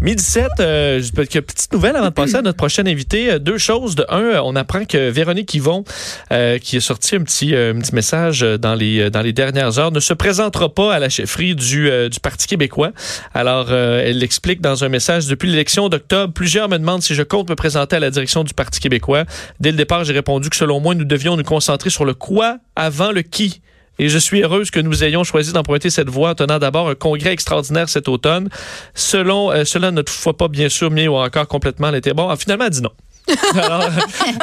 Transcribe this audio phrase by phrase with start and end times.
[0.00, 3.32] Midi 7, euh, quelques petites nouvelles avant de passer à notre prochain invité.
[3.32, 3.96] Euh, Deux choses.
[3.96, 5.84] De un, euh, on apprend que Véronique Yvon,
[6.32, 7.54] euh, qui a sorti un petit,
[7.92, 11.90] message dans les, dans les dernières heures, ne se présentera pas à la chefferie du,
[12.08, 12.92] du Parti québécois.
[13.34, 15.26] Alors, elle l'explique dans un message.
[15.26, 18.54] Depuis l'élection d'octobre, plusieurs me demandent si je compte me présenter à la direction du
[18.54, 19.24] Parti québécois.
[19.58, 22.58] Dès le départ, j'ai répondu que selon moi, nous devions nous concentrer sur le quoi
[22.76, 23.60] avant le qui.
[24.00, 26.94] Et je suis heureuse que nous ayons choisi d'emprunter cette voie en tenant d'abord un
[26.94, 28.48] congrès extraordinaire cet automne.
[28.94, 32.14] Selon, euh, cela ne toutefois pas bien sûr mis ou encore complètement l'été.
[32.14, 32.92] Bon, finalement, elle dit non.
[33.54, 33.88] Alors,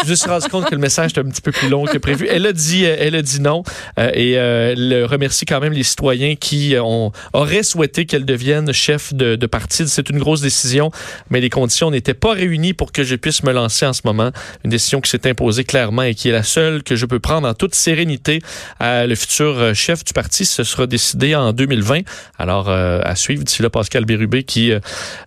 [0.05, 1.97] je me suis rendu compte que le message était un petit peu plus long que
[1.97, 2.27] prévu.
[2.29, 3.63] Elle a dit, euh, elle a dit non
[3.99, 8.71] euh, et euh, elle remercie quand même les citoyens qui ont, auraient souhaité qu'elle devienne
[8.73, 9.87] chef de, parti.
[9.87, 10.91] C'est une grosse décision,
[11.29, 14.31] mais les conditions n'étaient pas réunies pour que je puisse me lancer en ce moment.
[14.63, 17.47] Une décision qui s'est imposée clairement et qui est la seule que je peux prendre
[17.47, 18.41] en toute sérénité.
[18.81, 22.01] Euh, le futur euh, chef du parti, ce sera décidé en 2020.
[22.37, 24.79] Alors, euh, à suivre d'ici là, Pascal Bérubé qui, euh,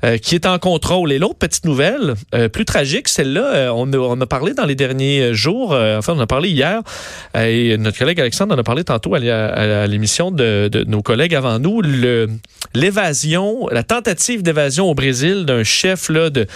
[0.04, 1.12] euh, qui est en contrôle.
[1.12, 4.64] Et l'autre petite nouvelle, euh, plus tragique, celle-là, euh, on, a, on a parlé dans
[4.64, 6.82] les derniers jours, euh, enfin, on a parlé hier,
[7.36, 11.34] euh, et notre collègue Alexandre en a parlé tantôt à, l'émission de, de nos collègues
[11.34, 11.82] avant nous,
[12.74, 16.46] l'évasion, la tentative d'évasion au Brésil d'un chef là, de,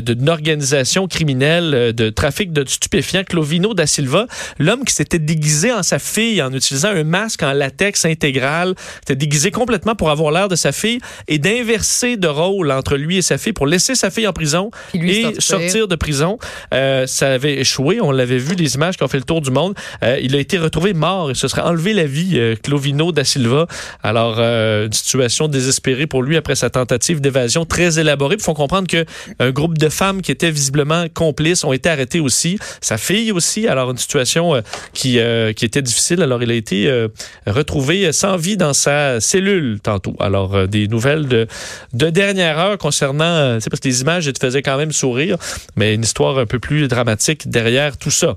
[0.00, 4.26] d'une organisation criminelle euh, de trafic de stupéfiants, Clovino da Silva,
[4.58, 9.16] l'homme qui s'était déguisé en sa fille en utilisant un masque en latex intégral, s'était
[9.16, 13.22] déguisé complètement pour avoir l'air de sa fille et d'inverser de rôle entre lui et
[13.22, 15.42] sa fille pour laisser sa fille en prison et sortir.
[15.42, 16.38] sortir de prison.
[16.74, 18.00] Euh, ça avait échoué.
[18.00, 19.74] On l'avait vu, les images qui ont fait le tour du monde.
[20.02, 21.30] Euh, il a été retrouvé mort.
[21.30, 23.66] Il se serait enlevé la vie, euh, Clovino da Silva.
[24.02, 28.36] Alors, une situation désespérée pour lui après sa tentative d'évasion très élaborée.
[28.38, 29.04] Il faut comprendre que
[29.38, 32.58] un groupe de femmes qui étaient visiblement complices ont été arrêtées aussi.
[32.80, 33.66] Sa fille aussi.
[33.66, 35.18] Alors, une situation qui,
[35.56, 36.22] qui était difficile.
[36.22, 37.06] Alors, il a été
[37.46, 40.14] retrouvé sans vie dans sa cellule tantôt.
[40.20, 41.46] Alors, des nouvelles de,
[41.92, 45.36] de dernière heure concernant, c'est parce que les images elles te faisaient quand même sourire,
[45.76, 48.36] mais une histoire un peu plus dramatique derrière tout ça.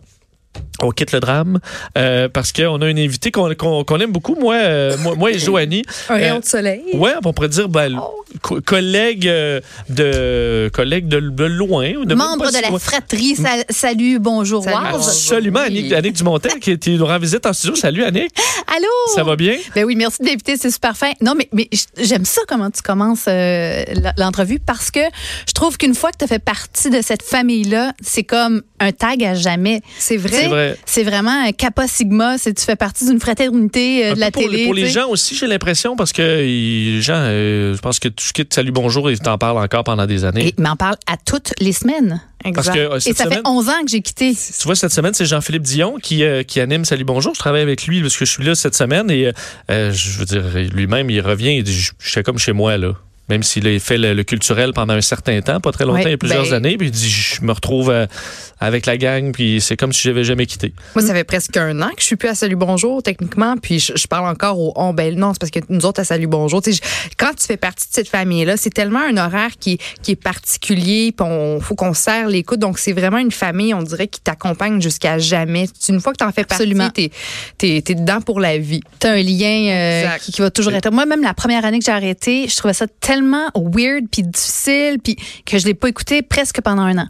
[0.82, 1.60] On quitte le drame
[1.98, 3.50] euh, parce qu'on a une invitée qu'on
[4.00, 5.84] aime beaucoup, moi, euh, moi, moi et Joanie.
[6.10, 6.82] Un rayon Euh, de soleil.
[6.96, 7.98] Ouais, on pourrait dire ben,
[8.42, 12.80] co- collègue euh, de collègue de, de loin de Membre de la loin.
[12.80, 14.76] fratrie, sal- salut, bonjour, Salut.
[14.94, 15.60] Absolument.
[15.62, 17.76] Annick, Annick Dumontel qui, qui nous rend visite en studio.
[17.76, 18.32] Salut Annick,
[18.76, 18.88] Allô?
[19.16, 19.56] ça va bien?
[19.76, 21.12] Ben oui, merci de l'inviter, c'est super fin.
[21.22, 21.48] Non, mais,
[21.98, 23.84] j'aime ça comment tu commences euh,
[24.18, 25.00] l'entrevue parce que
[25.48, 28.92] je trouve qu'une fois que tu as fait partie de cette famille-là, c'est comme un
[28.92, 29.82] tag à jamais.
[29.98, 30.38] C'est vrai.
[30.38, 30.78] C'est vrai.
[30.86, 34.44] C'est vraiment un Kappa Sigma, c'est tu fais partie d'une fraternité euh, de la pour,
[34.44, 34.66] télé.
[34.66, 38.32] pour les gens aussi, j'ai l'impression, parce que les gens, euh, je pense que tu
[38.34, 40.48] quittes Salut Bonjour et t'en parles encore pendant des années.
[40.48, 42.22] Et m'en parle à toutes les semaines.
[42.44, 42.74] Parce Exact.
[42.74, 44.34] que euh, Et ça semaine, fait 11 ans que j'ai quitté.
[44.34, 47.34] tu vois, cette semaine, c'est Jean-Philippe Dion qui, euh, qui anime Salut Bonjour.
[47.34, 49.32] Je travaille avec lui parce que je suis là cette semaine et
[49.72, 52.78] euh, je veux dire, lui-même, il revient, il dit, je je suis comme chez moi,
[52.78, 52.94] là.
[53.30, 56.04] Même s'il a fait le, le culturel pendant un certain temps, pas très longtemps, Ouais,
[56.08, 58.06] il y a plusieurs ben- années, puis il dit, je me retrouve euh,
[58.60, 60.74] avec la gang, puis c'est comme si j'avais jamais quitté.
[60.94, 63.80] Moi, ça fait presque un an que je suis plus à Salut Bonjour, techniquement, puis
[63.80, 64.94] je, je parle encore au on.
[64.94, 67.46] Ben non, c'est parce que nous autres, à Salut Bonjour, tu sais, je- quand tu
[67.48, 71.62] fais partie de cette famille-là, c'est tellement un horaire qui, qui est particulier, puis on
[71.62, 72.60] faut qu'on serre l'écoute.
[72.60, 75.68] Donc, c'est vraiment une famille, on dirait, qui t'accompagne jusqu'à jamais.
[75.88, 76.90] Une fois que tu en fais partie, Absolument.
[76.90, 77.10] t'es
[77.62, 78.82] es, dedans pour la vie.
[79.00, 80.92] T'as un lien euh, qui, qui va toujours être.
[80.92, 83.23] Moi, même la première année que j'ai arrêté, je trouvais ça tellement
[83.56, 87.08] weird puis difficile puis que je l'ai pas écouté presque pendant un an.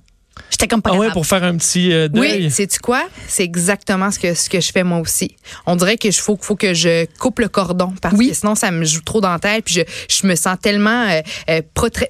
[0.49, 2.45] J'étais comme pas Ah ouais, pour faire un petit euh, deuil.
[2.45, 3.03] Oui, sais-tu quoi?
[3.27, 5.35] C'est exactement ce que, ce que je fais moi aussi.
[5.67, 8.29] On dirait que je faut, faut que je coupe le cordon parce Oui.
[8.29, 11.07] que sinon ça me joue trop dans la tête puis je, je me sens tellement
[11.09, 12.09] euh, euh, protre-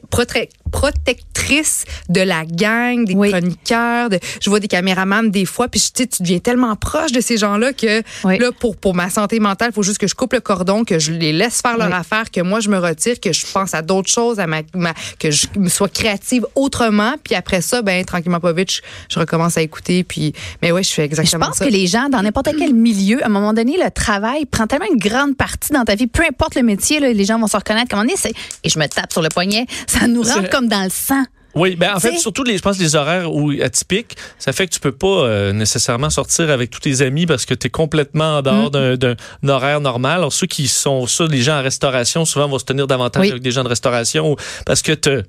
[0.73, 3.29] protectrice de la gang, des Oui.
[3.31, 7.11] chroniqueurs, de, je vois des caméramans des fois puis je- tu tu deviens tellement proche
[7.11, 8.38] de ces gens-là que Oui.
[8.39, 11.00] là pour pour ma santé mentale, il faut juste que je coupe le cordon, que
[11.00, 11.94] je les laisse faire leur Oui.
[11.94, 14.94] affaire, que moi je me retire, que je pense à d'autres choses, à ma, ma-
[15.19, 19.19] que je me sois créative autrement puis après ça ben tranquillement pas vite je, je
[19.19, 21.65] recommence à écouter puis mais ouais je fais Je exactement pense ça.
[21.65, 24.86] que les gens, dans n'importe quel milieu, à un moment donné, le travail prend tellement
[24.92, 27.57] une grande partie dans ta vie, peu importe le métier, là, les gens vont se
[27.57, 28.25] reconnaître comme on est.
[28.63, 29.65] Et je me tape sur le poignet.
[29.88, 31.24] Ça nous rentre C'est- comme dans le sang.
[31.56, 34.74] Oui, ben en fait, surtout les, je pense les horaires où, atypiques, ça fait que
[34.74, 38.38] tu peux pas euh, nécessairement sortir avec tous tes amis parce que tu es complètement
[38.38, 39.15] en dehors d'un- d'un
[39.48, 40.18] horaire normal.
[40.18, 43.30] Alors ceux qui sont ça, les gens en restauration, souvent vont se tenir davantage Oui.
[43.30, 45.24] avec des gens de restauration parce que te-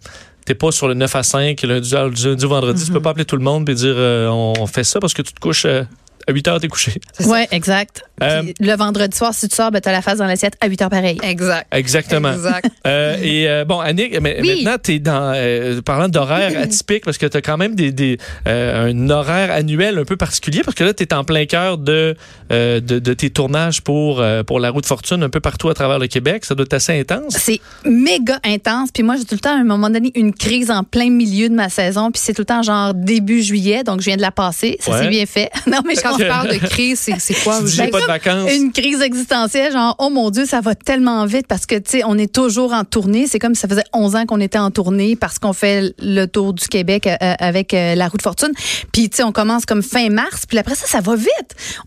[0.46, 2.84] T'es pas sur le 9 à 5, lundi, lundi vendredi.
[2.84, 5.22] Tu peux pas appeler tout le monde et dire euh, on fait ça parce que
[5.22, 5.84] tu te couches euh,
[6.26, 6.92] à 8 heures, t'es couché.
[7.26, 8.02] Ouais, exact.
[8.22, 10.68] Euh, Puis le vendredi soir, si tu sors, ben, t'as la face dans l'assiette à
[10.68, 11.18] 8 heures pareil.
[11.22, 11.66] Exact.
[11.72, 12.32] Exactement.
[12.32, 12.66] Exact.
[12.86, 14.62] Euh, et euh, bon, Annick, mais Oui.
[14.62, 15.32] maintenant, tu es dans.
[15.34, 19.50] euh, parlant d'horaire atypique, parce que tu as quand même des, des, euh, un horaire
[19.50, 22.14] annuel un peu particulier, parce que là, tu es en plein cœur de,
[22.52, 25.74] euh, de, de tes tournages pour, euh, pour la route fortune un peu partout à
[25.74, 26.44] travers le Québec.
[26.44, 27.34] Ça doit être assez intense.
[27.38, 28.90] C'est méga intense.
[28.92, 31.48] Puis moi, j'ai tout le temps, à un moment donné, une crise en plein milieu
[31.48, 32.10] de ma saison.
[32.10, 33.82] Puis c'est tout le temps genre début juillet.
[33.82, 34.76] Donc, je viens de la passer.
[34.80, 35.02] Ça Ouais.
[35.04, 35.50] s'est bien fait.
[35.66, 37.58] non, mais Quand je tu parles de crise, c'est quoi?
[37.58, 38.50] Tu dis, vous j'ai pas de vacances.
[38.52, 42.02] une crise existentielle, genre, oh mon Dieu, ça va tellement vite parce que, tu sais,
[42.04, 43.26] on est toujours en tournée.
[43.26, 46.26] C'est comme si ça faisait 11 ans qu'on était en tournée parce qu'on fait le
[46.26, 48.52] tour du Québec euh, avec euh, la route fortune.
[48.92, 50.42] Puis, tu sais, on commence comme fin mars.
[50.48, 51.28] Puis après ça, ça va vite.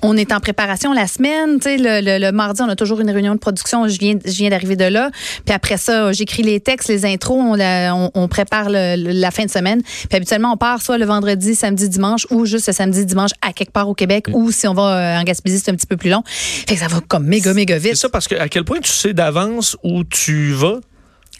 [0.03, 1.59] On est en préparation la semaine.
[1.59, 3.87] Tu sais, le, le- le mardi, on a toujours une réunion de production.
[3.87, 5.11] Je viens, je viens d'arriver de là.
[5.45, 7.39] Puis après ça, j'écris les textes, les intros.
[7.39, 9.81] On, la- on- on prépare le- la fin de semaine.
[9.83, 13.53] Puis habituellement, on part soit le vendredi, samedi, dimanche ou juste le samedi, dimanche à
[13.53, 15.97] quelque part au Québec ou si on va euh, en Gaspésie, c'est un petit peu
[15.97, 16.23] plus long.
[16.25, 17.97] Fait que ça va comme méga, méga C'est vite.
[17.97, 20.79] ça, parce que à quel point tu sais d'avance où tu vas.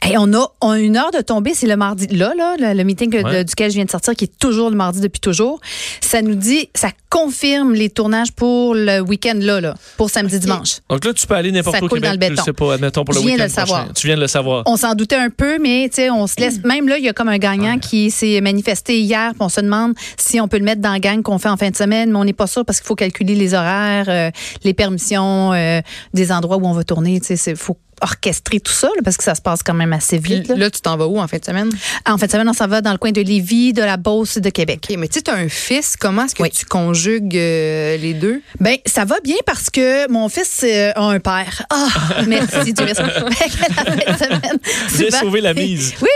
[0.07, 2.07] Et on a, on a une heure de tomber, c'est le mardi.
[2.07, 3.37] Là, là, le, le meeting que- Ouais.
[3.39, 5.59] de- duquel je viens de sortir, qui est toujours le mardi depuis toujours,
[6.01, 10.79] ça nous dit, ça confirme les tournages pour le week-end là, là, pour samedi, dimanche.
[10.89, 12.03] Donc là, tu peux aller n'importe où au Québec.
[12.03, 12.43] dans le tu béton.
[12.43, 13.79] sais pas, admettons, pour le Je viens de week-end le savoir.
[13.85, 13.93] prochain.
[13.95, 14.63] Tu viens de le savoir.
[14.67, 16.63] On s'en doutait un peu, mais tu sais, on se laisse.
[16.63, 19.61] Même là, il y a comme un gagnant qui s'est manifesté hier, puis on se
[19.61, 22.11] demande si on peut le mettre dans la gang qu'on fait en fin de semaine,
[22.11, 24.29] mais on n'est pas sûr parce qu'il faut calculer les horaires, euh,
[24.63, 25.81] les permissions, euh,
[26.13, 27.19] des endroits où on va tourner.
[27.19, 29.93] Tu sais, il faut orchestrer tout ça là, parce que ça se passe quand même
[29.93, 30.47] assez vite.
[30.49, 30.55] là.
[30.55, 31.69] là, tu t'en vas où en fin de semaine?
[32.05, 34.37] En fin de semaine, on s'en va dans le coin de Lévis, de la Beauce,
[34.37, 34.85] de Québec.
[34.89, 35.95] OK, mais tu as un fils.
[35.99, 36.49] Comment est-ce que Oui.
[36.51, 38.41] tu conjugues euh, les deux?
[38.59, 41.63] Ben, ça va bien parce que mon fils euh, a un père.
[41.69, 41.87] Ah,
[42.27, 43.01] merci, Dieu merci.
[43.37, 44.59] Fait que la fin de semaine,
[44.97, 45.93] J'ai sauvé la mise.
[46.01, 46.07] Oui,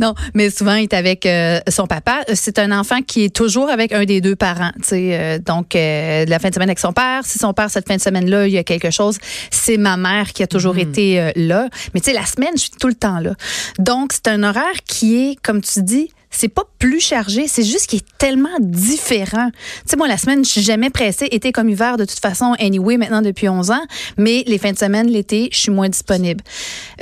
[0.00, 2.20] non, mais souvent il est avec euh, son papa.
[2.34, 4.72] C'est un enfant qui est toujours avec un des deux parents.
[4.92, 7.24] Euh, donc euh, la fin de semaine avec son père.
[7.24, 9.18] Si son père cette fin de semaine là, il y a quelque chose,
[9.50, 11.68] c'est ma mère qui a toujours été euh, là.
[11.94, 13.34] Mais tu sais, la semaine, je suis tout le temps là.
[13.78, 16.10] Donc c'est un horaire qui est, comme tu dis.
[16.34, 19.50] C'est pas plus chargé, c'est juste qu'il est tellement différent.
[19.52, 22.54] Tu sais, moi, la semaine, je suis jamais pressée, été comme hiver, de toute façon,
[22.58, 23.84] anyway, maintenant depuis 11 ans.
[24.16, 26.42] Mais les fins de semaine, l'été, je suis moins disponible.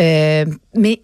[0.00, 1.00] Euh, mais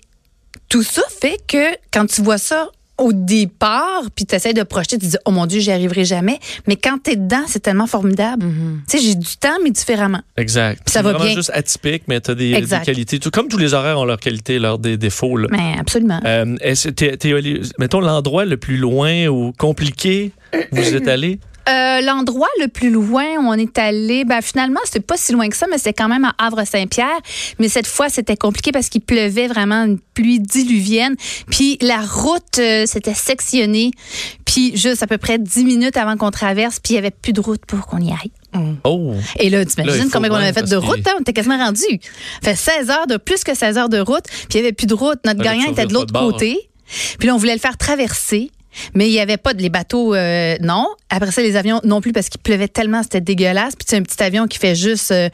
[0.68, 2.68] tout ça fait que quand tu vois ça
[2.98, 6.06] au départ, puis tu essaies de projeter, tu te dis, oh mon Dieu, j'y arriverai
[6.06, 6.38] jamais.
[6.66, 8.46] Mais quand tu es dedans, c'est tellement formidable.
[8.88, 10.22] Tu sais, j'ai du temps, mais différemment.
[10.38, 10.80] Exact.
[10.82, 11.34] Puis ça C'est va vraiment bien.
[11.34, 13.18] juste atypique, mais tu as des, qualités.
[13.18, 15.36] Tout, comme tous les horaires ont leurs qualités, leurs dé- défauts.
[15.36, 15.48] Là.
[15.50, 16.20] Mais absolument.
[16.24, 16.88] Euh, est-ce-
[17.78, 20.32] mettons l'endroit le plus loin ou compliqué
[20.72, 21.38] où vous êtes allé?
[21.68, 25.48] Euh, L'endroit le plus loin où on est allé, ben finalement, c'était pas si loin
[25.48, 27.18] que ça, mais c'est quand même à Havre-Saint-Pierre.
[27.58, 31.16] Mais cette fois, c'était compliqué parce qu'il pleuvait vraiment une pluie diluvienne.
[31.50, 33.90] Puis la route, euh, c'était sectionné.
[34.44, 37.32] Puis juste à peu près 10 minutes avant qu'on traverse, puis il y avait plus
[37.32, 38.30] de route pour qu'on y aille.
[38.84, 39.14] Oh!
[39.38, 41.12] Et là, il faut combien on avait fait de route, hein?
[41.16, 41.82] On était quasiment rendu.
[42.42, 44.86] fait 16 heures de plus que 16 heures de route, puis il y avait plus
[44.86, 45.18] de route.
[45.24, 46.70] Notre gagnant tu était de l'autre côté.
[47.18, 48.50] Puis là, on voulait le faire traverser.
[48.94, 50.86] Mais il n'y avait pas de les bateaux, euh, non.
[51.10, 53.74] Après ça, les avions non plus parce qu'il pleuvait tellement, c'était dégueulasse.
[53.76, 55.28] Puis c'est un petit avion qui fait juste euh,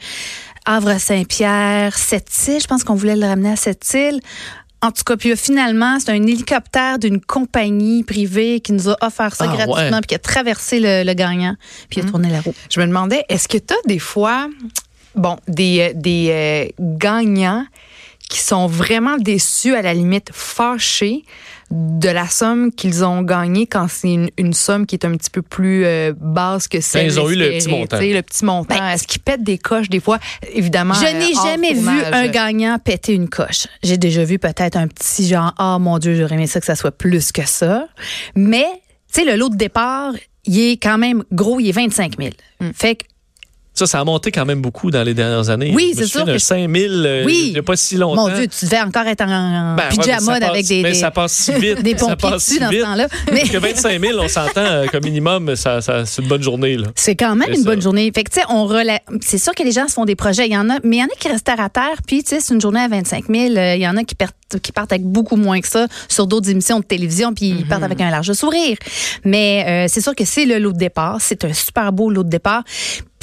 [0.65, 2.61] Havre-Saint-Pierre, Sept-Îles.
[2.61, 4.19] Je pense qu'on voulait le ramener à Sept-Îles.
[4.81, 9.33] En tout cas, puis finalement, c'est un hélicoptère d'une compagnie privée qui nous a offert
[9.33, 10.01] ça Ah, gratuitement, ouais.
[10.01, 11.55] puis qui a traversé le, le gagnant,
[11.89, 12.53] puis a tourné la roue.
[12.69, 14.49] Je me demandais, est-ce que tu as des fois,
[15.15, 17.65] bon, des, euh, des euh, gagnants
[18.29, 21.23] qui sont vraiment déçus, à la limite fâchés
[21.73, 25.31] de la somme qu'ils ont gagnée quand c'est une, une somme qui est un petit
[25.31, 27.97] peu plus euh, basse que celle ils ont eu le petit montant.
[27.97, 28.75] tu sais, Le petit montant.
[28.77, 30.19] Ben, Est-ce qu'ils pètent des coches des fois?
[30.53, 30.93] Évidemment.
[30.93, 32.13] Je euh, n'ai hors jamais vu tournage.
[32.13, 33.65] un gagnant péter une coche.
[33.81, 36.75] J'ai déjà vu peut-être un petit genre, ah mon Dieu, j'aurais aimé ça que ça
[36.75, 37.87] soit plus que ça.
[38.35, 38.67] Mais,
[39.11, 40.13] tu sais, le lot de départ,
[40.45, 42.29] il est quand même gros, il est 25 000.
[42.75, 43.05] Fait que,
[43.75, 45.71] Ça, ça a monté quand même beaucoup dans les dernières années.
[45.73, 47.45] Oui, c'est sûr que- 5000 euh, Oui.
[47.47, 48.29] il n'y a pas si longtemps.
[48.29, 50.65] mon Dieu, tu devais encore être en, en Ben, ouais, mais pyjama ça passe- avec
[50.67, 51.81] des, mais des, ça passe si vite.
[51.81, 53.07] des ça pompiers passe dessus si dans ce temps-là.
[53.31, 56.43] Mais Parce que 25 000, on s'entend euh, comme minimum, ça, ça, c'est une bonne
[56.43, 56.77] journée.
[56.95, 57.63] C'est quand même une ça.
[57.63, 58.11] bonne journée.
[58.13, 60.45] Fait que, tu sais, on rela- C'est sûr que les gens se font des projets.
[60.45, 61.97] Il y en a, mais il y en a qui restent à terre.
[62.05, 63.55] Puis, tu sais, c'est une journée à 25 000.
[63.57, 66.27] Euh, Il y en a qui partent, qui partent avec beaucoup moins que ça sur
[66.27, 67.33] d'autres émissions de télévision.
[67.33, 68.77] Puis, ils partent avec un large sourire.
[69.25, 71.17] Mais euh, c'est sûr que c'est le lot de départ.
[71.21, 72.63] C'est un super beau lot de départ.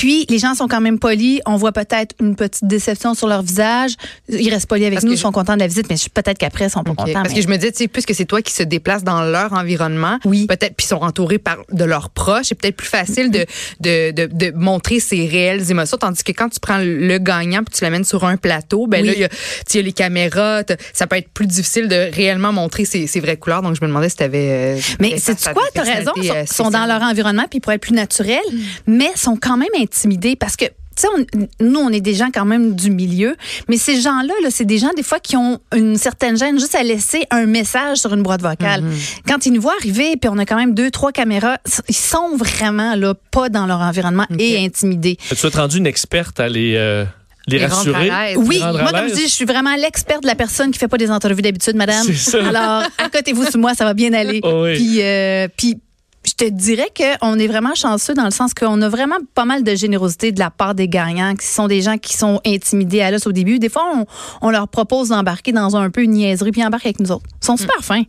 [0.00, 1.40] Puis les gens sont quand même polis.
[1.44, 3.96] On voit peut-être une petite déception sur leur visage.
[4.30, 6.68] Ils restent polis avec Parce nous, ils sont contents de la visite, mais peut-être qu'après,
[6.68, 7.12] ils sont pas contents.
[7.12, 9.20] Parce mais- que je me dis, tu sais, puisque c'est toi qui se déplaces dans
[9.24, 10.46] leur environnement, Oui.
[10.46, 13.44] peut-être, puis ils sont entourés par de leurs proches, c'est peut-être plus facile de,
[13.80, 17.74] de, de, de montrer ses réelles émotions, tandis que quand tu prends le gagnant puis
[17.76, 19.08] tu l'amènes sur un plateau, ben Oui.
[19.08, 20.62] là, il y a, tu sais, il y a les caméras,
[20.94, 23.60] ça peut être plus difficile de réellement montrer ses, ses vraies couleurs.
[23.60, 24.78] Donc, je me demandais si tu avais.
[24.98, 27.92] Mais c'est quoi, t'as raison, ils sont, sont dans leur environnement puis pour être plus
[27.92, 28.38] naturels,
[28.86, 30.64] mais sont quand même intimidés parce que
[30.96, 33.36] tu sais, on- nous, on est des gens quand même du milieu,
[33.68, 36.74] mais ces gens-là, là, c'est des gens des fois qui ont une certaine gêne juste
[36.74, 38.82] à laisser un message sur une boîte vocale.
[39.26, 42.36] Quand ils nous voient arriver, puis on a quand même deux, trois caméras, ils sont
[42.36, 45.16] vraiment là, pas dans leur environnement et intimidés.
[45.28, 47.04] Tu vas te rendu une experte à les, euh,
[47.46, 48.10] les, rassurer?
[48.10, 48.36] à.
[48.36, 50.78] Oui, Les à moi, comme je dis, je suis vraiment l'experte de la personne qui
[50.78, 52.04] fait pas des entrevues d'habitude, madame.
[52.04, 52.46] C'est ça.
[52.46, 54.40] Alors, accotez-vous sur moi, ça va bien aller.
[54.42, 54.74] Oh oui.
[54.74, 55.78] Puis, euh, puis,
[56.24, 59.62] je te dirais qu'on est vraiment chanceux dans le sens qu'on a vraiment pas mal
[59.62, 63.10] de générosité de la part des gagnants, qui sont des gens qui sont intimidés à
[63.10, 63.58] l'os au début.
[63.58, 64.06] Des fois, on,
[64.42, 67.24] on leur propose d'embarquer dans un peu une niaiserie, puis embarquent avec nous autres.
[67.42, 68.04] Ils sont super fins.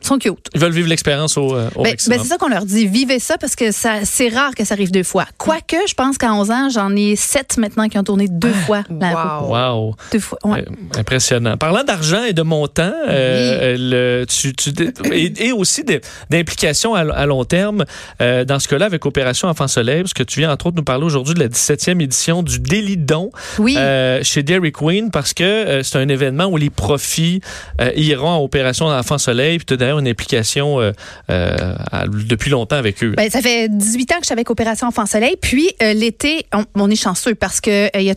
[0.00, 0.46] Ils sont cute.
[0.54, 2.16] Ils veulent vivre l'expérience au, euh, au Ben, maximum.
[2.18, 2.86] ben, c'est ça qu'on leur dit.
[2.86, 5.26] Vivez ça parce que ça, c'est rare que ça arrive deux fois.
[5.38, 8.82] Quoique, je pense qu'à 11 ans, j'en ai sept maintenant qui ont tourné deux fois.
[8.90, 9.46] l'impro.
[9.48, 9.54] Wow.
[9.88, 9.94] Wow.
[10.12, 10.38] Deux fois.
[10.44, 10.64] ouais.
[10.68, 11.56] Euh, Impressionnant.
[11.56, 14.70] Parlant d'argent et de montant, euh, le- tu, tu-
[15.12, 15.82] et, et aussi
[16.30, 17.84] d'implications à, à long terme,
[18.20, 20.82] euh, dans ce cas-là, avec Opération Enfant Soleil, parce que tu viens entre autres nous
[20.84, 23.74] parler aujourd'hui de la 17e édition du Délit de don Oui.
[23.78, 27.40] euh, chez Dairy Queen, parce que euh, c'est un événement où les profits
[27.80, 30.92] euh, iront à Opération Enfant Soleil, puis tu une implication euh,
[31.30, 31.74] euh,
[32.08, 33.14] depuis longtemps avec eux.
[33.16, 35.36] Ben, ça fait 18 ans que je suis avec Opération Enfant Soleil.
[35.40, 38.14] Puis euh, l'été, on, est chanceux parce que euh, il y a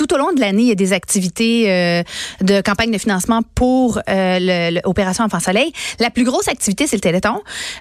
[0.00, 2.02] tout au long de l'année, il y a des activités euh,
[2.40, 5.72] de campagne de financement pour euh, le- le- Opération Enfant Soleil.
[5.98, 7.34] La plus grosse activité, c'est le Téléthon.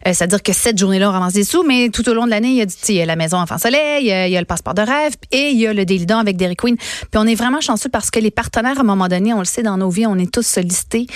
[0.05, 2.49] Euh, C'est-à-dire que cette journée-là, on ramasse des sous, mais tout au long de l'année,
[2.49, 4.45] il y a, du- il y a la Maison Enfant Soleil, il y a, le
[4.45, 6.75] Passeport de rêve et il y a le Daily avec Dairy Queen.
[6.75, 9.45] Puis on est vraiment chanceux parce que les partenaires, à un moment donné, on le
[9.45, 11.07] sait dans nos vies, on est tous sollicités.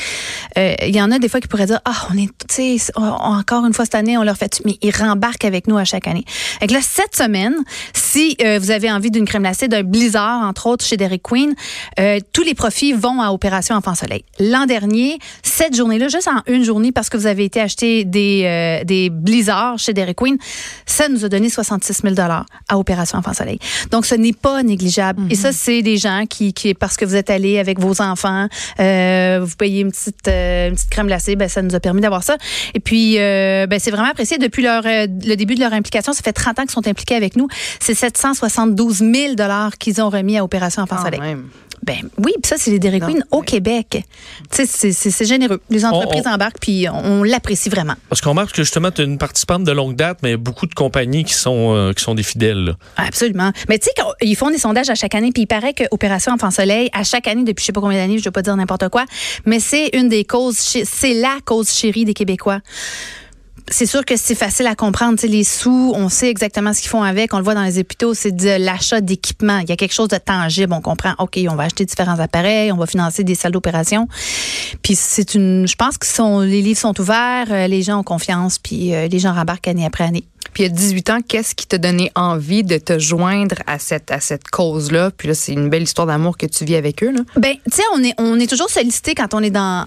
[0.58, 2.92] Euh, Il y en a des fois qui pourraient dire, ah, on est, tu sais,
[2.96, 5.84] on- encore une fois cette année, on leur fait, mais ils rembarquent avec nous à
[5.84, 6.24] chaque année.
[6.62, 7.56] Que là, cette semaine,
[7.94, 11.56] si euh, vous avez envie d'une crème glacée, d'un blizzard, entre autres, chez Dairy Queen,
[12.00, 14.24] euh, tous les profits vont à Opération Enfant Soleil.
[14.40, 18.44] L'an dernier, cette journée-là, juste en une journée, parce que vous avez été acheter des,
[18.46, 20.38] euh, des blizzards chez Dairy Queen,
[20.86, 23.58] ça nous a donné 66 000 à Opération Enfant Soleil.
[23.90, 25.24] Donc, ce n'est pas négligeable.
[25.32, 28.48] Et ça, c'est des gens qui, qui, parce que vous êtes allés avec vos enfants,
[28.80, 32.24] euh, vous payez une petite, une petite crème glacée, ben, ça nous a permis d'avoir
[32.24, 32.38] ça.
[32.76, 34.38] Et puis, ben, c'est vraiment apprécié.
[34.38, 37.36] Depuis leur, le début de leur implication, ça fait 30 ans qu'ils sont impliqués avec
[37.36, 37.48] nous.
[37.80, 39.34] C'est 772 000
[39.80, 41.20] qu'ils ont remis à Opération Enfant Quand Soleil.
[41.20, 41.50] même.
[41.86, 44.06] Ben oui, puis ça, c'est les Dairy Non, Queen au mais- Québec.
[44.50, 45.60] C'est- généreux.
[45.70, 47.96] Les entreprises On- on- embarquent, puis on, on l'apprécie vraiment.
[48.08, 50.74] Parce qu'on remarque que justement, tu es une participante de longue date, mais beaucoup de
[50.74, 52.64] compagnies qui sont, euh, qui sont des fidèles.
[52.64, 52.74] là.
[52.96, 53.52] Absolument.
[53.68, 56.32] Mais tu sais, ils font des sondages à chaque année, puis il paraît que Opération
[56.32, 58.44] Enfant Soleil, à chaque année, depuis je sais pas combien d'années, je ne veux pas
[58.44, 59.04] dire n'importe quoi,
[59.46, 62.60] mais c'est une des causes, c'est la cause chérie des Québécois.
[63.70, 65.18] C'est sûr que c'est facile à comprendre.
[65.24, 67.34] Les sous, on sait exactement ce qu'ils font avec.
[67.34, 69.60] On le voit dans les hôpitaux, c'est de l'achat d'équipement.
[69.60, 70.74] Il y a quelque chose de tangible.
[70.74, 74.08] On comprend, OK, on va acheter différents appareils, on va financer des salles d'opération.
[74.82, 75.68] Puis c'est une.
[75.68, 79.20] Je pense que les livres sont ouverts, euh, les gens ont confiance, puis euh, les
[79.20, 80.26] gens rembarquent année après année.
[80.54, 83.80] Puis il y a 18 ans, qu'est-ce qui t'a donné envie de te joindre à
[83.80, 85.12] cette, à cette cause-là?
[85.16, 87.12] Puis là, c'est une belle histoire d'amour que tu vis avec eux.
[87.12, 87.22] Là.
[87.38, 89.86] Ben, tu sais, on est, on est toujours sollicité quand on est dans,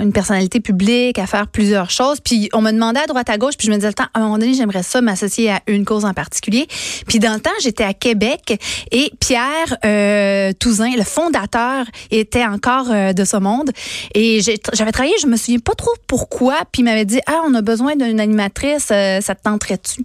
[0.00, 2.20] une personnalité publique à faire plusieurs choses.
[2.20, 4.38] Puis on me demandait à droite à gauche, puis je me disais à un moment
[4.38, 6.66] donné, j'aimerais ça m'associer à une cause en particulier.
[7.06, 8.58] Puis dans le temps, j'étais à Québec
[8.90, 13.70] et Pierre euh, Touzin, le fondateur, était encore euh, de ce monde.
[14.14, 17.54] Et j'avais travaillé, je me souviens pas trop pourquoi, puis il m'avait dit, ah, on
[17.54, 20.04] a besoin d'une animatrice, euh, ça te tenterait-tu?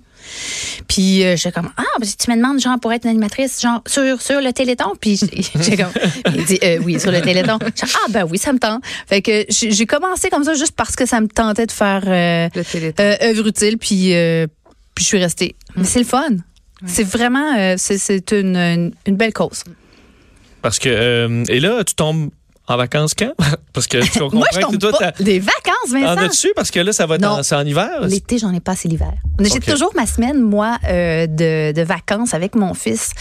[0.87, 3.61] Puis euh, j'étais comme ah ben, si tu me demandes genre pour être une animatrice
[3.61, 5.91] genre sur sur le Téléthon puis j'ai- j'ai comme
[6.33, 7.59] il dit euh, oui sur le Téléthon.
[7.75, 10.73] J'ai ah ben oui ça me tente fait que j'ai j'ai commencé comme ça juste
[10.75, 13.03] parce que ça me tentait de faire euh, Le téléthon.
[13.03, 14.47] euh, œuvre utile puis euh,
[14.95, 15.55] puis je suis restée.
[15.75, 16.29] Mais c'est le fun.
[16.85, 19.63] C'est vraiment euh, c'est c'est une, une une belle cause.
[20.61, 22.31] Parce que, euh, et là, tu tombes
[22.67, 23.31] en vacances quand?
[23.73, 26.53] Parce que tu comprends moi je que tombe toi, pas des vacances en Vincent as-tu?
[26.55, 27.89] Parce que là, ça va être en, c'est en hiver.
[28.03, 29.11] L'été, j'en ai pas assez l'hiver.
[29.39, 33.11] J'ai toujours ma semaine, moi, euh, de, de vacances avec mon fils.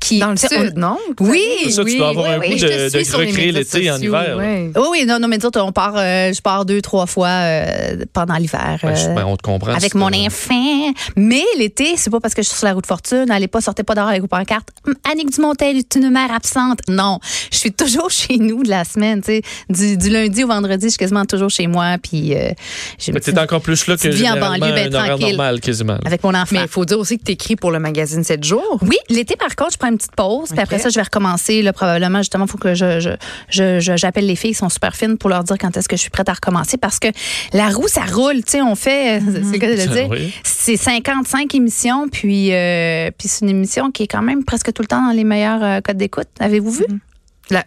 [0.00, 0.96] Qui, Dans le tu on- sud, non?
[1.20, 2.60] Oui, C'est ça, tu oui, dois avoir oui, un oui.
[2.60, 4.36] de, de suis sur les recréer l'été en hiver.
[4.36, 4.70] ouais.
[4.76, 8.04] Oui, oui, non, non, mais disons, on part, euh, je pars deux, trois fois euh,
[8.12, 8.78] pendant l'hiver.
[8.82, 9.72] Ben, je- euh, ben, on te comprend.
[9.74, 10.92] avec mon euh, enfant.
[11.16, 13.82] Mais l'été, c'est pas parce que je suis sur la route fortune, allez pas, sortez
[13.82, 14.68] pas dehors avec vos pancartes.
[15.10, 16.78] Annick Dumontel est une mère absente.
[16.88, 17.18] Non,
[17.50, 19.20] je suis toujours chez nous de la, semaine.
[19.22, 19.42] tu sais.
[19.68, 21.96] Du, du lundi au vendredi, je suis quasiment toujours chez moi.
[22.02, 22.50] Puis, euh,
[22.98, 25.28] j'ai t'es encore plus là que vie en banlieue, ben, tranquille.
[25.36, 25.98] normal, quasiment.
[26.04, 26.46] avec mon enfant.
[26.56, 28.78] Mais il faut dire aussi que tu écris pour le magazine 7 jours.
[28.82, 30.48] Oui, l'été, par contre, je prends une petite pause.
[30.50, 31.62] Puis après ça, je vais recommencer.
[31.62, 33.10] Là, probablement, justement, il faut que je, je,
[33.48, 35.96] je- je- j'appelle les filles qui sont super fines pour leur dire quand est-ce que
[35.96, 36.76] je suis prête à recommencer.
[36.76, 37.08] Parce que
[37.52, 38.36] la roue, ça roule.
[38.44, 40.08] Tu sais, on fait, c'est le cas de le Ça, dire?
[40.10, 40.32] oui.
[40.42, 42.08] C'est 55 émissions.
[42.08, 45.12] Puis, euh, puis c'est une émission qui est quand même presque tout le temps dans
[45.12, 46.28] les meilleurs euh, codes d'écoute.
[46.40, 46.84] Avez-vous vu?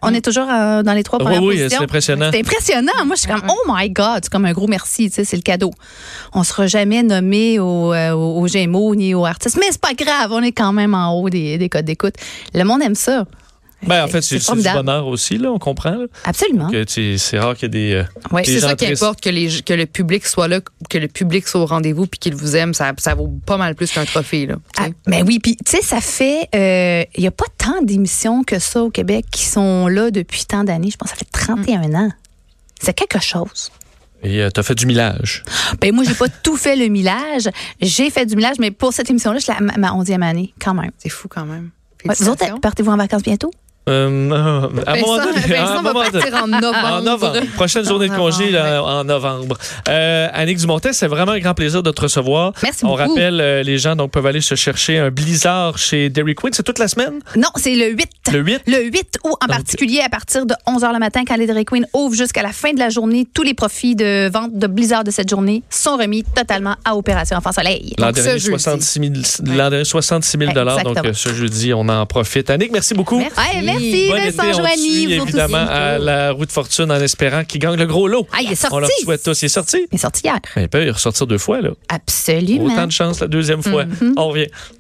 [0.02, 1.78] On est toujours euh, dans les trois Oui, premières oui, positions.
[1.78, 2.30] c'est impressionnant.
[2.34, 3.06] C'est impressionnant.
[3.06, 5.36] Moi, je suis comme, oh my God, c'est comme un gros merci, tu sais, c'est
[5.38, 5.72] le cadeau.
[6.34, 9.94] On sera jamais nommé au, euh, au- aux Gémeaux ni aux artistes, mais c'est pas
[9.94, 12.16] grave, on est quand même en haut des, des codes d'écoute.
[12.56, 13.26] Le monde aime ça.
[13.84, 15.92] Ben, en fait, c'est du bonheur aussi, là, on comprend.
[15.92, 16.06] là.
[16.26, 16.70] Absolument.
[16.70, 17.94] Que tu- C'est rare qu'il y ait des.
[17.94, 18.04] euh,
[18.44, 21.48] des C'est ça qui importe, que, les, que le public soit là, que le public
[21.48, 22.74] soit au rendez-vous puis qu'il vous aime.
[22.74, 24.48] Ça, ça vaut pas mal plus qu'un trophée.
[24.48, 24.82] Là, tu.
[24.82, 28.44] Ah, ben oui, puis tu sais, ça fait, euh, il y a pas tant d'émissions
[28.44, 30.90] que ça au Québec qui sont là depuis tant d'années.
[30.92, 32.12] Je pense que ça fait 31 ans.
[32.82, 33.72] C'est quelque chose.
[34.24, 35.44] Et euh, t'as fait du millage.
[35.80, 37.48] Ben moi, j'ai pas tout fait le millage.
[37.80, 40.74] J'ai fait du millage, mais pour cette émission-là, c'est la- ma, ma 11e année, quand
[40.74, 40.90] même.
[40.98, 41.70] C'est fou quand même.
[42.06, 43.52] Ouais, vous autres, partez-vous en vacances bientôt?
[43.88, 44.32] Euh,
[44.86, 46.78] à un moment Vincent, donné, à Vincent va moment partir en novembre.
[46.94, 47.40] En novembre.
[47.56, 49.58] Prochaine journée de congé là, en novembre.
[49.88, 52.54] Euh, Annick Dumontet, c'est vraiment un grand plaisir de te recevoir.
[52.64, 53.10] Merci On beaucoup.
[53.10, 56.54] rappelle, euh, les gens donc peuvent aller se chercher un blizzard chez Dairy Queen.
[56.54, 57.20] C'est toute la semaine?
[57.36, 58.10] Non, c'est le 8.
[58.34, 58.62] Le 8?
[58.68, 61.66] Le 8 août en Donc- particulier, à partir de 11h le matin, quand les Dairy
[61.66, 65.04] Queen ouvre jusqu'à la fin de la journée, tous les profits de vente de Blizzard
[65.04, 67.94] de cette journée sont remis totalement à Opération Enfant Soleil.
[67.98, 68.46] L'an Donc, dernier, jeudi.
[68.48, 71.02] 66 000, l'an dernier, 66 000 Donc, Exactement.
[71.06, 72.50] euh, ce jeudi, on en profite.
[72.50, 73.18] Annick, merci beaucoup.
[73.20, 73.38] Merci.
[73.38, 73.77] Ouais, merci,
[74.10, 75.06] Bon Vincent été, on Joanie.
[75.06, 75.72] vous évidemment aussi.
[75.72, 78.28] à la roue de fortune en espérant qu'il gagne le gros lot.
[78.32, 79.04] Ah, il est On leur sorti.
[79.04, 79.42] souhaite tous.
[79.42, 79.78] Il est sorti.
[79.92, 80.40] Il est sorti hier.
[80.56, 81.70] Il peut y ressortir deux fois, là.
[81.90, 82.66] Absolument.
[82.66, 83.86] Autant de chance la deuxième fois.
[84.18, 84.48] On revient.